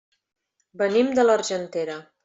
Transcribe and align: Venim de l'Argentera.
Venim 0.83 1.13
de 1.21 1.27
l'Argentera. 1.29 2.05